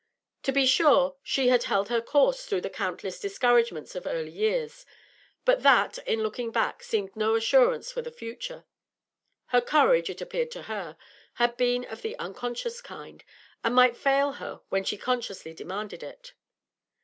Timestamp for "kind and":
12.81-13.75